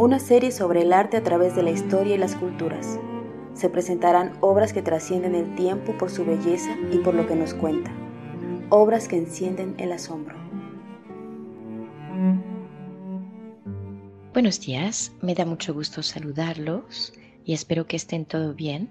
[0.00, 2.98] Una serie sobre el arte a través de la historia y las culturas.
[3.52, 7.52] Se presentarán obras que trascienden el tiempo por su belleza y por lo que nos
[7.52, 7.92] cuenta.
[8.70, 10.36] Obras que encienden el asombro.
[14.32, 17.12] Buenos días, me da mucho gusto saludarlos
[17.44, 18.90] y espero que estén todo bien.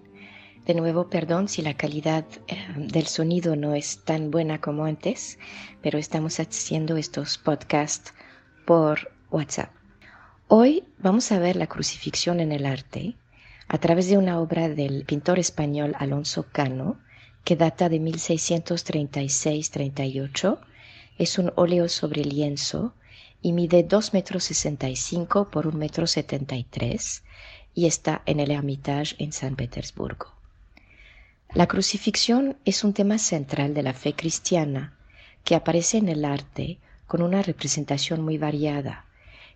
[0.68, 5.40] De nuevo, perdón si la calidad eh, del sonido no es tan buena como antes,
[5.82, 8.14] pero estamos haciendo estos podcasts
[8.68, 9.79] por WhatsApp.
[10.52, 13.14] Hoy vamos a ver la crucifixión en el arte
[13.68, 16.98] a través de una obra del pintor español Alonso Cano,
[17.44, 20.60] que data de 1636-38.
[21.20, 22.96] Es un óleo sobre lienzo
[23.44, 27.22] y mide 2 metros 65 por 1 metro 73
[27.76, 30.34] y está en el Hermitage en San Petersburgo.
[31.54, 34.98] La crucifixión es un tema central de la fe cristiana
[35.44, 39.06] que aparece en el arte con una representación muy variada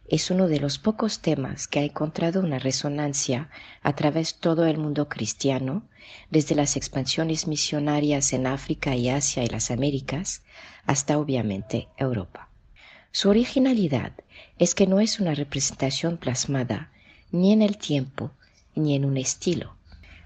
[0.08, 3.50] es uno de los pocos temas que ha encontrado una resonancia
[3.82, 5.84] a través todo el mundo cristiano,
[6.30, 10.44] desde las expansiones misionarias en África y Asia y las Américas,
[10.86, 12.50] hasta obviamente Europa.
[13.12, 14.12] Su originalidad
[14.58, 16.92] es que no es una representación plasmada
[17.32, 18.32] ni en el tiempo
[18.76, 19.76] ni en un estilo.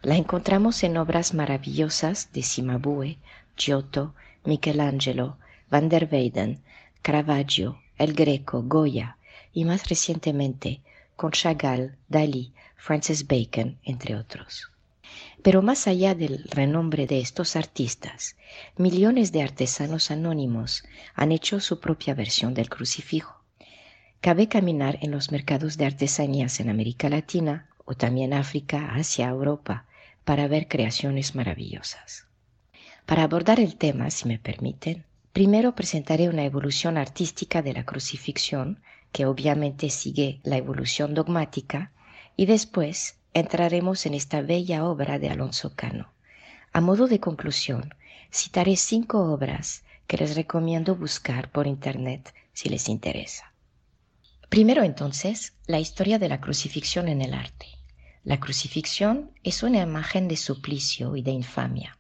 [0.02, 3.18] La encontramos en obras maravillosas de Cimabue,
[3.58, 4.14] Giotto,
[4.46, 5.38] Michelangelo,
[5.70, 6.62] Van der Weyden,
[7.02, 9.17] Caravaggio, El Greco, Goya,
[9.58, 10.82] y más recientemente
[11.16, 14.70] con Chagall, Dalí, Francis Bacon, entre otros.
[15.42, 18.36] Pero más allá del renombre de estos artistas,
[18.76, 20.84] millones de artesanos anónimos
[21.16, 23.42] han hecho su propia versión del crucifijo.
[24.22, 29.86] Cabe caminar en los mercados de artesanías en América Latina o también África, Asia, Europa,
[30.24, 32.28] para ver creaciones maravillosas.
[33.08, 35.04] Para abordar el tema, si me permiten,
[35.34, 41.92] primero presentaré una evolución artística de la crucifixión que obviamente sigue la evolución dogmática,
[42.36, 46.14] y después entraremos en esta bella obra de Alonso Cano.
[46.74, 47.94] A modo de conclusión,
[48.32, 53.54] citaré cinco obras que les recomiendo buscar por Internet si les interesa.
[54.50, 57.68] Primero entonces, la historia de la crucifixión en el arte.
[58.24, 61.98] La crucifixión es una imagen de suplicio y de infamia.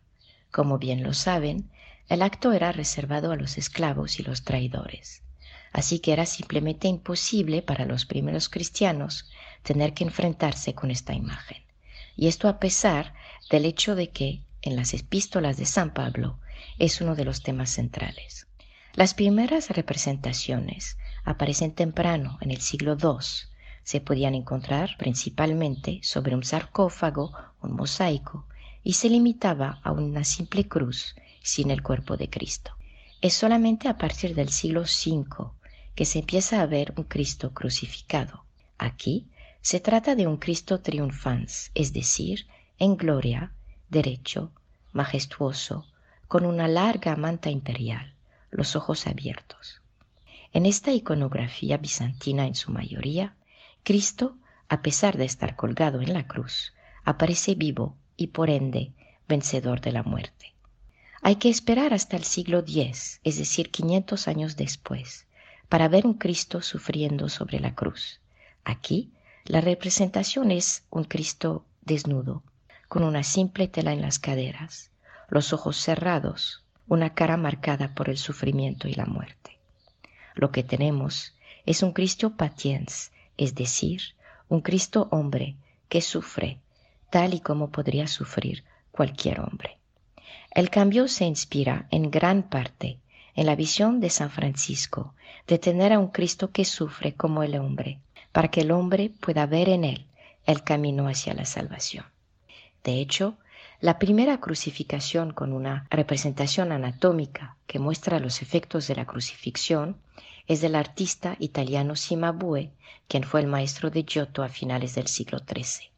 [0.52, 1.70] Como bien lo saben,
[2.10, 5.24] el acto era reservado a los esclavos y los traidores
[5.74, 9.30] así que era simplemente imposible para los primeros cristianos
[9.64, 11.64] tener que enfrentarse con esta imagen.
[12.16, 13.14] Y esto a pesar
[13.50, 16.40] del hecho de que en las epístolas de San Pablo
[16.80, 18.48] es uno de los temas centrales.
[18.94, 23.26] Las primeras representaciones aparecen temprano, en el siglo II.
[23.84, 28.48] Se podían encontrar principalmente sobre un sarcófago, un mosaico,
[28.84, 32.72] y se limitaba a una simple cruz sin el cuerpo de Cristo.
[33.22, 35.26] Es solamente a partir del siglo V
[35.98, 38.46] que se empieza a ver un Cristo crucificado.
[38.78, 39.26] Aquí
[39.62, 42.46] se trata de un Cristo triunfans, es decir,
[42.78, 43.52] en gloria,
[43.90, 44.52] derecho,
[44.92, 45.88] majestuoso,
[46.28, 48.14] con una larga manta imperial,
[48.52, 49.82] los ojos abiertos.
[50.54, 53.36] En esta iconografía bizantina en su mayoría,
[53.82, 54.38] Cristo,
[54.70, 56.74] a pesar de estar colgado en la cruz,
[57.06, 58.92] aparece vivo y por ende
[59.28, 60.54] vencedor de la muerte.
[61.24, 65.27] Hay que esperar hasta el siglo X, es decir, 500 años después,
[65.70, 68.20] para ver un Cristo sufriendo sobre la cruz.
[68.64, 69.12] Aquí
[69.46, 72.44] la representación es un Cristo desnudo,
[72.88, 74.92] con una simple tela en las caderas,
[75.30, 79.58] los ojos cerrados, una cara marcada por el sufrimiento y la muerte.
[80.36, 81.34] Lo que tenemos
[81.66, 84.02] es un Cristo patiens, es decir,
[84.50, 85.56] un Cristo hombre
[85.90, 86.60] que sufre
[87.10, 89.78] tal y como podría sufrir cualquier hombre.
[90.52, 93.00] El cambio se inspira en gran parte
[93.38, 95.14] en la visión de San Francisco
[95.46, 98.00] de tener a un Cristo que sufre como el hombre,
[98.32, 100.08] para que el hombre pueda ver en él
[100.48, 102.04] el camino hacia la salvación.
[102.84, 103.38] De hecho,
[103.80, 109.98] la primera crucificación con una representación anatómica que muestra los efectos de la crucifixión
[110.48, 112.72] es del artista italiano Cimabue,
[113.08, 115.92] quien fue el maestro de Giotto a finales del siglo XIII.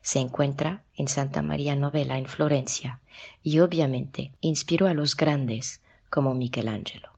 [0.00, 3.00] Se encuentra en Santa María Novella en Florencia
[3.42, 5.80] y obviamente inspiró a los grandes
[6.14, 7.08] como Michelangelo.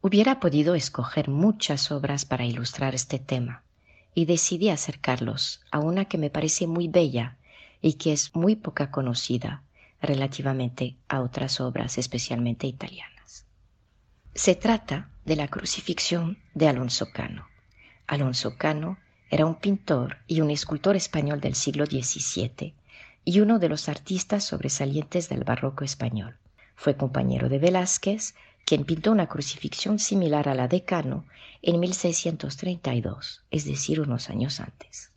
[0.00, 3.64] Hubiera podido escoger muchas obras para ilustrar este tema
[4.14, 7.36] y decidí acercarlos a una que me parece muy bella
[7.82, 9.64] y que es muy poca conocida
[10.00, 13.44] relativamente a otras obras especialmente italianas.
[14.36, 17.48] Se trata de la crucifixión de Alonso Cano.
[18.06, 18.98] Alonso Cano
[19.30, 22.72] era un pintor y un escultor español del siglo XVII
[23.24, 26.38] y uno de los artistas sobresalientes del barroco español.
[26.78, 31.24] Fue compañero de Velázquez, quien pintó una crucifixión similar a la de Cano
[31.60, 35.10] en 1632, es decir, unos años antes.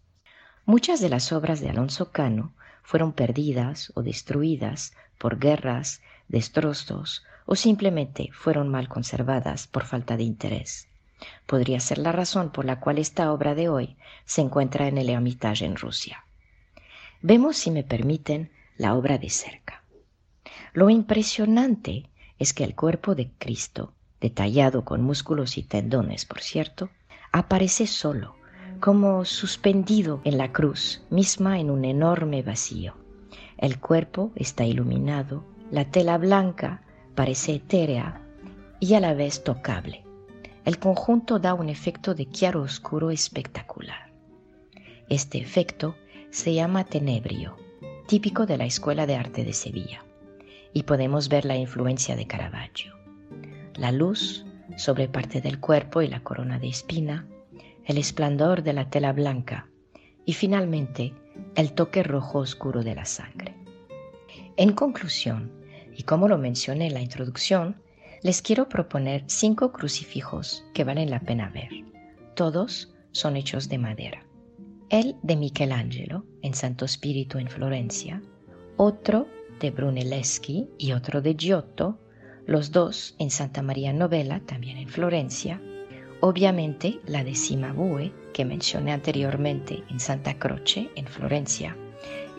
[0.66, 7.56] Muchas de las obras de Alonso Cano fueron perdidas o destruidas por guerras, destrozos o
[7.56, 10.88] simplemente fueron mal conservadas por falta de interés.
[11.46, 15.12] Podría ser la razón por la cual esta obra de hoy se encuentra en el
[15.12, 16.26] Hermitage en Rusia.
[17.22, 19.81] Vemos, si me permiten, la obra de cerca.
[20.74, 22.10] Lo impresionante
[22.40, 26.90] es que el cuerpo de Cristo, detallado con músculos y tendones, por cierto,
[27.34, 28.36] aparece solo,
[28.80, 32.96] como suspendido en la cruz misma en un enorme vacío.
[33.58, 36.82] El cuerpo está iluminado, la tela blanca
[37.16, 38.22] parece etérea
[38.80, 40.04] y a la vez tocable.
[40.64, 44.12] El conjunto da un efecto de chiaro oscuro espectacular.
[45.10, 45.96] Este efecto
[46.30, 47.58] se llama tenebrio,
[48.08, 50.04] típico de la Escuela de Arte de Sevilla,
[50.74, 52.96] y podemos ver la influencia de Caravaggio.
[53.76, 54.46] La luz
[54.78, 57.28] sobre parte del cuerpo y la corona de espina,
[57.86, 59.68] el esplendor de la tela blanca
[60.26, 61.14] y finalmente
[61.56, 63.56] el toque rojo oscuro de la sangre.
[64.58, 65.52] En conclusión,
[65.96, 67.82] y como lo mencioné en la introducción,
[68.22, 71.70] les quiero proponer cinco crucifijos que valen la pena ver.
[72.36, 74.26] Todos son hechos de madera.
[74.90, 78.22] El de Michelangelo en Santo Spirito en Florencia,
[78.78, 79.28] otro
[79.62, 82.00] de Brunelleschi y otro de Giotto,
[82.46, 85.62] los dos en Santa María Novella, también en Florencia,
[86.20, 91.78] obviamente la de Cimabue, que mencioné anteriormente en Santa Croce, en Florencia,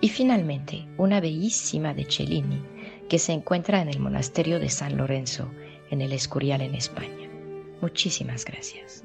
[0.01, 2.61] y finalmente una bellísima de Cellini,
[3.09, 5.49] que se encuentra en el monasterio de San Lorenzo,
[5.91, 7.31] en el Escurial en España.
[7.81, 9.05] Muchísimas gracias.